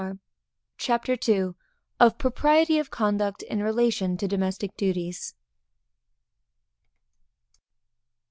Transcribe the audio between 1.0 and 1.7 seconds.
II.